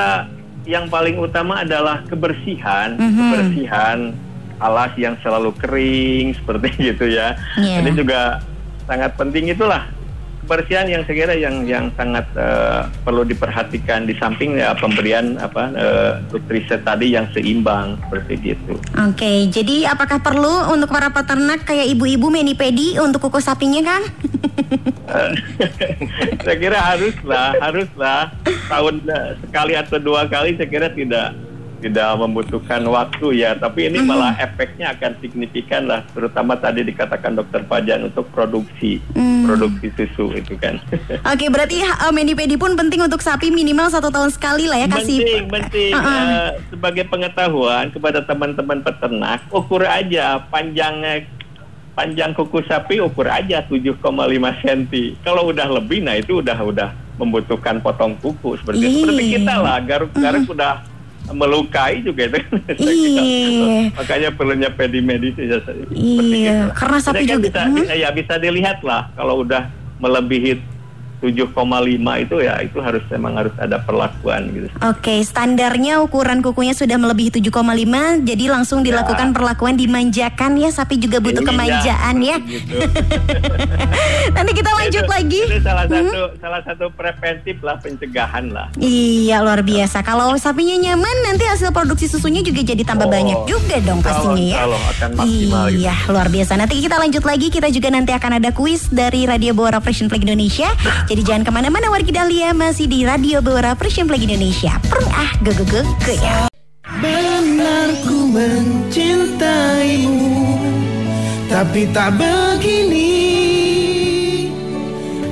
[0.64, 3.20] yang paling utama adalah kebersihan, Mhm.
[3.20, 3.98] kebersihan
[4.56, 7.36] alas yang selalu kering seperti gitu ya.
[7.60, 7.84] Iya.
[7.84, 8.40] Ini juga
[8.84, 9.88] sangat penting itulah
[10.44, 15.72] kebersihan yang saya kira yang yang sangat eh, perlu diperhatikan di samping ya pemberian apa
[16.28, 18.76] nutrisi tadi yang seimbang seperti gitu.
[19.00, 24.04] Oke jadi apakah perlu untuk para peternak kayak ibu-ibu menipedi untuk kuku sapinya Kang?
[26.44, 28.32] saya kira haruslah, haruslah
[28.68, 29.04] tahun
[29.48, 31.32] sekali atau dua kali saya kira tidak
[31.84, 37.60] tidak membutuhkan waktu ya, tapi ini malah efeknya akan signifikan lah, terutama tadi dikatakan dokter
[37.62, 39.44] Pajan untuk produksi Hmm.
[39.44, 40.80] produksi susu itu kan.
[41.32, 45.20] Oke berarti uh, menipedi pun penting untuk sapi minimal satu tahun sekali lah ya kasih
[45.20, 45.92] penting, penting.
[45.92, 46.08] Uh-uh.
[46.08, 51.28] Eh, sebagai pengetahuan kepada teman-teman peternak, ukur aja panjangnya
[51.92, 54.00] panjang kuku sapi ukur aja 7,5
[54.56, 54.82] cm.
[55.20, 58.96] Kalau udah lebih, nah itu udah udah membutuhkan potong kuku seperti Iya.
[58.98, 59.76] seperti kita lah.
[59.78, 60.72] Garuk-garuk udah
[61.30, 62.38] melukai juga itu.
[62.76, 62.90] Kira.
[62.90, 63.94] Iya.
[63.94, 66.76] Makanya perlunya pedi medis ya, seperti Iya, itu.
[66.76, 67.86] karena sapi kan juga- bisa, Hmm.
[67.88, 70.60] ya bisa dilihat lah kalau udah melebihi
[71.24, 71.56] 7,5
[72.20, 74.68] itu ya itu harus memang harus ada perlakuan gitu.
[74.80, 77.48] Oke, standarnya ukuran kukunya sudah melebihi 7,5
[78.20, 82.36] jadi langsung dilakukan perlakuan dimanjakan ya sapi juga butuh Iya, kemanjaan ya.
[82.36, 82.76] begitu.
[84.36, 85.40] Nanti kita lanjut Itu- lagi.
[85.42, 85.96] Itu salah Hmm.
[86.02, 88.66] satu salah satu preventif lah pencegahan lah.
[88.76, 90.00] Iya luar biasa.
[90.00, 94.42] Kalau sapinya nyaman nanti hasil produksi susunya juga jadi tambah Oh, banyak juga dong pastinya
[94.42, 94.64] ya.
[94.66, 95.80] akan maksimal gitu.
[95.80, 96.52] Iya luar biasa.
[96.54, 97.46] Nanti kita lanjut lagi.
[97.46, 100.68] Kita juga nanti akan ada kuis dari Radio Bawara Fresh Flag Indonesia.
[101.14, 102.50] Jadi jangan ke mana-mana wargi Dahlia.
[102.50, 104.82] Masih di Radio Bawara Persian Indonesia.
[104.90, 106.50] Perung ah, go go go go ya.
[106.98, 110.26] Benar ku mencintaimu
[111.46, 113.14] Tapi tak begini.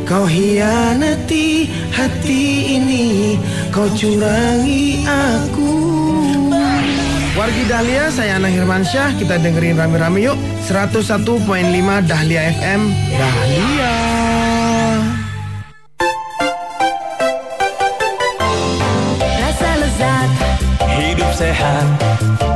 [0.06, 3.34] Kau hianati hati ini
[3.74, 5.74] Kau curangi aku.
[7.34, 10.38] Wargi Dahlia, saya Ana Hirmansyah Kita dengerin rame-rame yuk.
[10.70, 11.42] 101.5
[12.06, 13.71] Dahlia FM Dahlia
[21.32, 22.51] Hidup sehat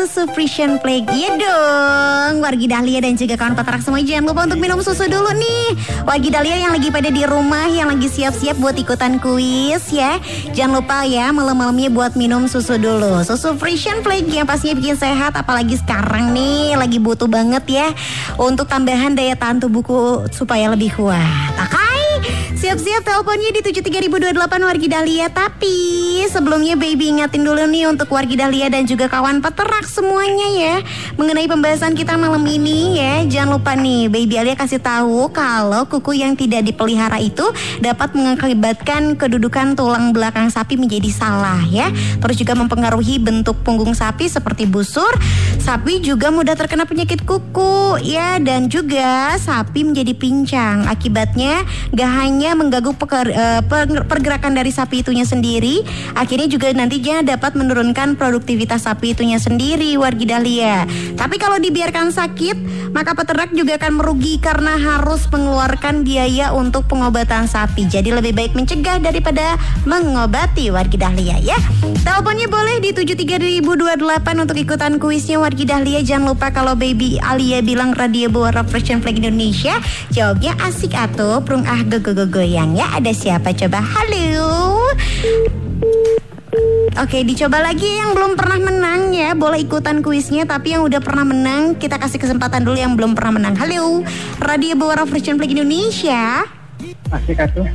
[0.00, 4.00] susu Frisian Plague Iya dong, wargi Dahlia dan juga kawan peternak semua.
[4.00, 5.76] Jangan lupa untuk minum susu dulu nih.
[6.08, 10.16] Wargi Dahlia yang lagi pada di rumah Yang lagi siap-siap buat ikutan kuis ya.
[10.56, 13.20] Jangan lupa ya malam-malamnya buat minum susu dulu.
[13.28, 16.80] Susu Frisian Plague yang pastinya bikin sehat Apalagi sekarang nih.
[16.80, 17.92] Lagi butuh banget ya
[18.40, 21.52] Untuk tambahan daya tahan tubuhku supaya lebih kuat.
[21.60, 21.89] Oke?
[22.60, 25.32] Siap-siap teleponnya di 73028 Wargi Dahlia.
[25.32, 25.76] Tapi
[26.28, 30.76] sebelumnya baby ingatin dulu nih untuk Wargi Dahlia dan juga kawan peternak semuanya ya.
[31.16, 36.20] Mengenai pembahasan kita malam ini ya Jangan lupa nih baby Alia kasih tahu kalau kuku
[36.20, 37.48] yang tidak dipelihara itu
[37.80, 41.88] Dapat mengakibatkan kedudukan tulang belakang sapi menjadi salah ya.
[42.20, 45.08] Terus juga mempengaruhi bentuk punggung sapi seperti busur.
[45.56, 50.84] Sapi juga mudah terkena penyakit kuku ya Dan juga sapi menjadi pincang.
[50.84, 51.64] Akibatnya
[51.96, 53.34] gak hanya mengganggu peker-
[53.66, 55.82] per- pergerakan dari sapi itunya sendiri.
[56.14, 60.86] Akhirnya juga nantinya dapat menurunkan produktivitas sapi itunya sendiri Wargi Dahlia.
[61.14, 67.46] Tapi kalau dibiarkan sakit Maka peternak juga akan merugi karena harus mengeluarkan biaya untuk pengobatan
[67.46, 67.86] sapi.
[67.86, 69.54] Jadi lebih baik mencegah daripada
[69.86, 71.54] mengobati Wargi Dahlia ya.
[72.02, 76.02] Teleponnya boleh di 73028 untuk ikutan kuisnya Wargi Dahlia.
[76.02, 79.78] Jangan lupa kalau baby Alia bilang radio Bawara Fresh and Flag Indonesia.
[80.10, 82.64] Jawabnya asik atau prung ah go go go ya
[82.96, 83.52] Ada siapa?
[83.52, 84.88] Coba halo.
[86.98, 89.32] Oke dicoba lagi yang belum pernah menang ya.
[89.32, 93.40] Boleh ikutan kuisnya Tapi yang udah pernah menang Kita kasih kesempatan dulu yang belum pernah
[93.40, 93.54] menang.
[93.56, 94.04] Halo
[94.42, 96.44] Radio Bawara and Flag Indonesia.
[97.12, 97.68] Asik atuh.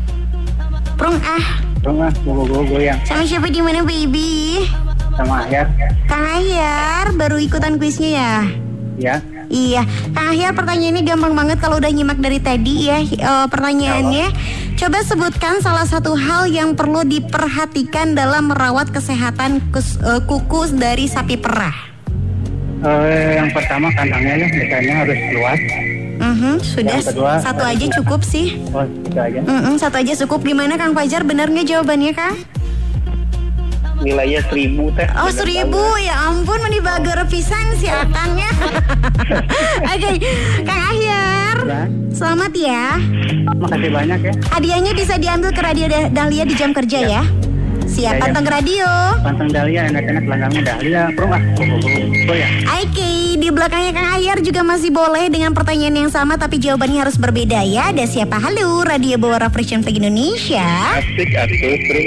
[0.96, 2.98] Prung ah Rumah gogo goyang.
[3.06, 4.66] Sama siapa di mana baby?
[5.14, 5.70] Sama Ahyar.
[6.10, 8.34] Kang Ahyar baru ikutan kuisnya ya?
[8.98, 9.16] Ya.
[9.56, 14.28] Iya, Kang Ahyar pertanyaannya gampang banget kalau udah nyimak dari tadi ya Eh, Pertanyaannya,
[14.76, 21.08] coba sebutkan salah satu hal yang perlu diperhatikan dalam merawat kesehatan kus- eh, kuku dari
[21.08, 21.72] sapi perah.
[22.84, 25.62] Eh, yang pertama kandangnya ya, biasanya harus luas.
[26.16, 28.60] Mhm, Sudah, Yang kedua, satu aja cukup sih.
[28.70, 29.40] Oh, itu aja.
[29.42, 32.36] Mm-mm, Satu aja cukup, gimana Kang Fajar, benar nggak jawabannya Kang?
[33.98, 35.08] Nilainya seribu teh.
[35.16, 38.50] Oh seribu ya ampun meni bager pisan si akangnya
[39.92, 40.10] Oke
[40.62, 41.82] Kang Ahyar Ya.
[42.12, 43.00] Selamat ya
[43.56, 44.34] Makasih banyak ya.
[44.50, 47.22] Hadiahnya bisa diambil ke Radio Dah- Dahlia di jam kerja ya.
[47.96, 48.24] Siap Ya, ya.
[48.28, 48.88] pantang radio.
[49.24, 51.02] Pantang Dahlia, enak-enak langgamnya Dahlia.
[51.16, 52.54] Bro ah, gogo gogo goyang.
[52.84, 57.16] Oke, di belakangnya Kang Ahyar juga masih boleh dengan pertanyaan yang sama tapi jawabannya harus
[57.16, 57.96] berbeda ya.
[57.96, 58.36] Ada siapa?
[58.36, 60.68] Halo, Radio Bawara Fresh and Flag Indonesia.
[61.00, 61.56] Asik atuh,
[61.88, 62.04] terus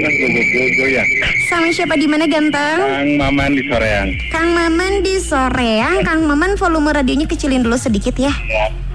[0.52, 1.02] gogo ya.
[1.48, 2.78] Sama siapa di mana ganteng?
[2.84, 4.08] Kang Maman di Soreang.
[4.28, 5.96] Kang Maman di Soreang.
[6.04, 8.36] Kang Maman volume radionya kecilin dulu sedikit ya.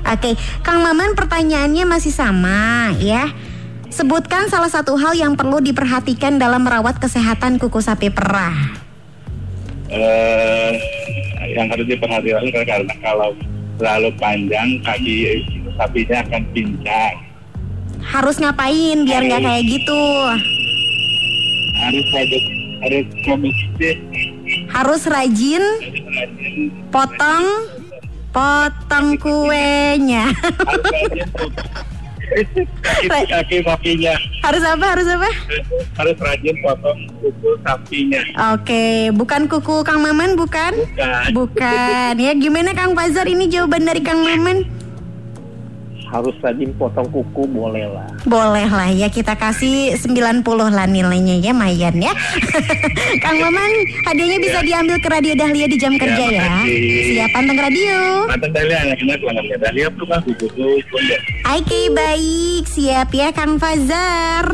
[0.06, 3.34] Oke, Kang Maman pertanyaannya masih sama ya.
[3.94, 8.74] Sebutkan salah satu hal yang perlu diperhatikan dalam merawat kesehatan kuku sapi perah.
[9.94, 10.74] Eh,
[11.54, 13.38] yang harus diperhatikan karena kalau
[13.78, 15.46] terlalu panjang kaki
[15.78, 17.16] sapinya akan pincang.
[18.02, 20.04] Harus ngapain biar nggak kayak gitu?
[21.78, 22.44] Harus harus
[22.82, 23.90] harus komisi
[24.74, 25.64] Harus rajin
[26.90, 27.46] potong
[28.34, 30.34] potong kuenya.
[30.34, 31.30] harus rajin
[32.84, 34.86] kaki, kaki sapinya harus apa?
[34.96, 35.30] Harus apa?
[35.96, 38.22] harus rajin potong kuku sapinya.
[38.56, 40.76] Oke, bukan kuku Kang Maman bukan?
[40.76, 41.28] Bukan.
[41.32, 42.14] Bukan.
[42.20, 44.83] Ya gimana Kang Fazar ini jawaban dari Kang Maman?
[46.14, 48.06] Harus rajin potong kuku boleh lah.
[48.30, 52.14] Boleh lah ya kita kasih 90 lah nilainya ya Mayan ya.
[53.24, 53.72] Kang Maman
[54.06, 56.62] hadiahnya bisa diambil ke Radio Dahlia di jam kerja ya.
[57.10, 58.30] Siap panteng radio.
[58.30, 60.98] Mantap Dahlia, langgamnya Dahlia, tuh kan kuku kuku
[61.50, 62.70] Oke baik.
[62.70, 64.46] Siap ya Kang Fazar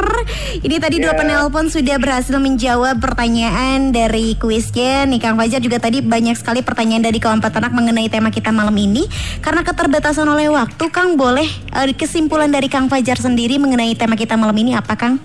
[0.59, 1.17] Ini tadi dua Ya.
[1.17, 5.09] penelpon sudah berhasil menjawab pertanyaan dari kuisnya.
[5.09, 8.77] Nih Kang Fajar juga tadi banyak sekali pertanyaan dari kawan peternak mengenai tema kita malam
[8.77, 9.09] ini.
[9.41, 11.48] Karena keterbatasan oleh waktu Kang boleh eh,
[11.95, 15.17] kesimpulan dari Kang Fajar sendiri mengenai tema kita malam ini apa Kang?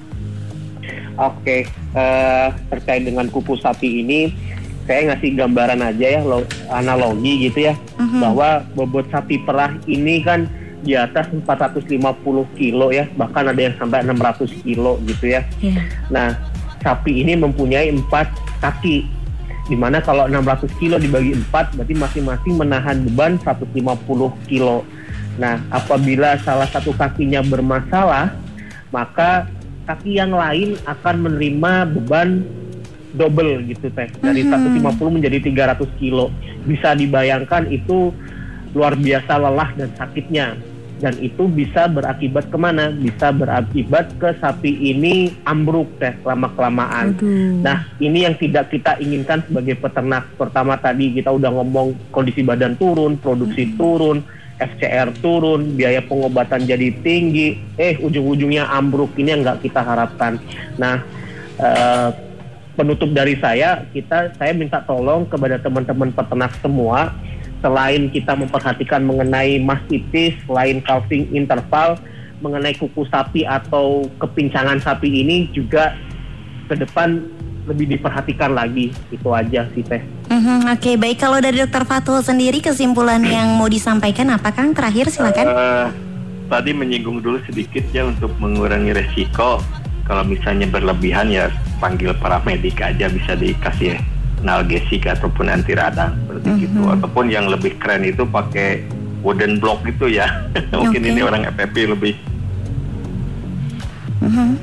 [1.14, 4.34] Oke, eh, terkait dengan kuku sapi ini,
[4.84, 6.42] saya ngasih gambaran aja ya, lo,
[6.74, 8.18] analogi gitu ya, Mhm.
[8.18, 10.50] bahwa bobot sapi perah ini kan
[10.84, 15.46] di atas 450 kilo ya, bahkan ada yang sampai 600 kilo gitu ya.
[15.62, 15.80] Iya.
[16.12, 16.36] Nah,
[16.84, 18.28] sapi ini mempunyai empat
[18.60, 19.08] kaki,
[19.64, 24.84] di mana kalau 600 kilo dibagi empat, berarti masing-masing menahan beban 150 kilo.
[25.34, 28.30] Nah, apabila salah satu kakinya bermasalah,
[28.94, 29.50] maka
[29.84, 32.46] kaki yang lain akan menerima beban
[33.14, 34.10] double gitu teh.
[34.18, 34.50] Dari Mhm.
[34.50, 36.30] 150 menjadi 300 kilo.
[36.66, 38.10] Bisa dibayangkan itu
[38.74, 40.58] luar biasa lelah dan sakitnya.
[40.94, 42.88] Dan itu bisa berakibat ke mana?
[42.90, 47.18] Bisa berakibat ke sapi ini ambruk teh lama kelamaan
[47.60, 50.30] Nah, ini yang tidak kita inginkan sebagai peternak.
[50.38, 51.10] Pertama tadi.
[51.12, 54.22] Kita udah ngomong kondisi badan turun, produksi turun,
[54.58, 57.58] FCR turun, biaya pengobatan jadi tinggi.
[57.74, 60.38] Eh, ujung-ujungnya ambruk ini yang nggak kita harapkan.
[60.78, 61.02] Nah,
[61.58, 62.10] eh,
[62.74, 67.14] penutup dari saya, kita saya minta tolong kepada teman-teman peternak semua,
[67.62, 71.96] selain kita memperhatikan mengenai mastitis, selain calving interval,
[72.42, 75.96] mengenai kuku sapi atau kepincangan sapi ini juga
[76.68, 77.24] ke depan
[77.64, 80.00] lebih diperhatikan lagi itu aja sih teh.
[80.28, 84.76] Mhm, Oke baik kalau dari Dokter Fatul sendiri kesimpulan yang mau disampaikan apa Kang?
[84.76, 85.46] Terakhir silakan.
[85.48, 85.86] Eh,
[86.48, 89.64] tadi menyinggung dulu sedikit ya untuk mengurangi resiko
[90.04, 91.48] kalau misalnya berlebihan ya
[91.80, 93.96] panggil paramedik aja bisa dikasih
[94.44, 98.84] analgesik ataupun anti radang seperti gitu ataupun yang lebih keren itu pakai
[99.24, 100.28] wooden block gitu ya
[100.76, 101.08] mungkin Oke.
[101.08, 102.14] ini orang FFP lebih
[104.24, 104.56] Mhm.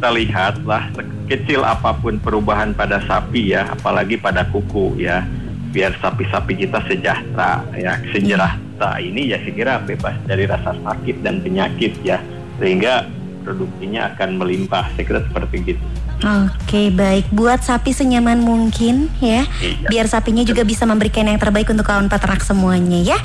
[0.00, 0.88] Kita lihat lah
[1.28, 5.28] kecil apa pun perubahan pada sapi ya apalagi pada kuku ya.
[5.76, 11.44] Biar sapi-sapi kita sejahtera ya sejahtera ini ya saya kira bebas dari rasa sakit dan
[11.44, 12.16] penyakit ya.
[12.56, 13.12] Sehingga
[13.44, 14.88] produksinya akan melimpah.
[14.96, 15.84] Saya kira seperti gitu
[16.20, 19.88] Oke baik buat sapi senyaman mungkin ya Iya.
[19.88, 23.18] biar sapinya juga bisa memberikan yang terbaik untuk kawan peternak semuanya ya.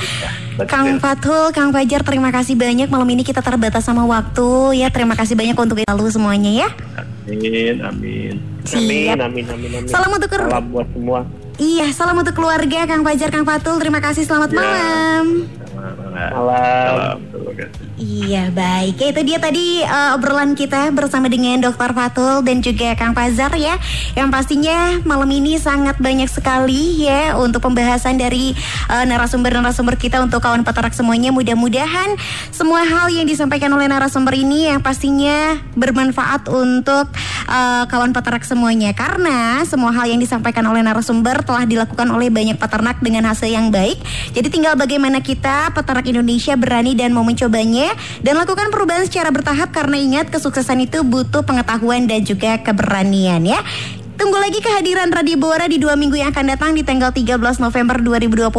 [0.56, 0.66] Betul.
[0.66, 5.12] Kang Fatul, Kang Fajar terima kasih banyak malam ini kita terbatas sama waktu ya terima
[5.14, 6.70] kasih banyak untuk lalu semuanya ya.
[7.26, 8.36] amin amin
[8.66, 9.86] Amin, amin, amin, amin.
[9.86, 11.20] Salam untuk ker- Salam buat semua.
[11.56, 14.58] Iya salam untuk keluarga Kang Fajar, Kang Fatul terima kasih selamat Ya.
[14.58, 15.26] malam.
[16.34, 17.18] Malam.
[17.96, 21.94] Iya baik, ya, itu dia tadi uh, obrolan kita bersama dengan Dr.
[21.94, 23.78] Fatul dan juga Kang Fazar ya.
[24.18, 28.58] Yang pastinya malam ini sangat banyak sekali ya untuk pembahasan dari
[28.90, 31.30] uh, narasumber-narasumber kita untuk kawan peternak semuanya.
[31.30, 32.18] Mudah-mudahan
[32.50, 37.12] semua hal yang disampaikan oleh narasumber ini yang pastinya bermanfaat untuk
[37.48, 38.92] uh, kawan peternak semuanya.
[38.92, 43.70] Karena semua hal yang disampaikan oleh narasumber telah dilakukan oleh banyak peternak dengan hasil yang
[43.70, 44.00] baik.
[44.34, 47.92] Jadi tinggal bagaimana kita peternak Indonesia berani dan mau mencobanya
[48.24, 53.60] dan lakukan perubahan secara bertahap karena ingat kesuksesan itu butuh pengetahuan dan juga keberanian ya.
[54.26, 58.02] Tunggu lagi kehadiran Radio Bora di dua minggu yang akan datang di tanggal 13 November
[58.02, 58.50] 2020.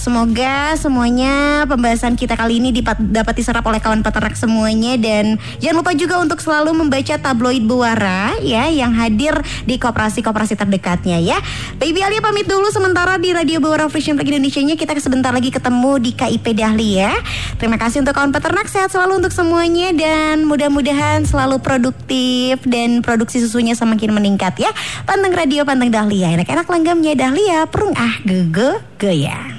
[0.00, 5.84] Semoga semuanya pembahasan kita kali ini dipat- dapat diserap oleh kawan peternak semuanya dan jangan
[5.84, 9.36] lupa juga untuk selalu membaca tabloid Buara ya yang hadir
[9.68, 11.36] di koperasi-koperasi terdekatnya ya.
[11.76, 16.00] Baby Alia pamit dulu sementara di Radio Buara Vision Flag Indonesia-nya kita sebentar lagi ketemu
[16.00, 17.12] di KIP Dahlia.
[17.60, 23.44] Terima kasih untuk kawan peternak sehat selalu untuk semuanya dan mudah-mudahan selalu produktif dan produksi
[23.44, 24.72] susunya semakin meningkat ya.
[25.04, 29.58] Panteng Radio Panteng Dahlia, enak-enak langgamnya Dahlia, perung ah gege goyang.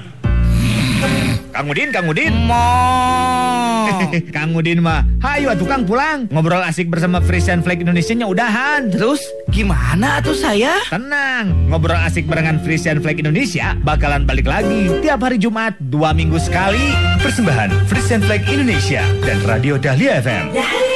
[1.50, 2.34] Kang Udin, Kang Udin.
[2.46, 2.68] Mo.
[4.36, 6.30] Kang Udin mah, hayu atuh Kang pulang.
[6.32, 8.88] Ngobrol asik bersama Frisian Flag Indonesia-nya udahan.
[8.88, 10.80] Terus gimana tuh saya?
[10.88, 16.40] Tenang, ngobrol asik barengan Frisian Flag Indonesia bakalan balik lagi tiap hari Jumat dua minggu
[16.40, 16.96] sekali.
[17.20, 20.56] Persembahan Frisian Flag Indonesia dan Radio Dahlia FM.
[20.56, 20.89] Dahlia